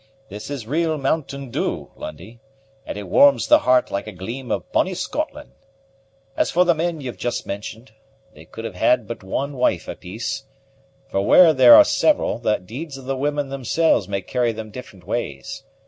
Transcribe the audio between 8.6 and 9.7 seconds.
have had but one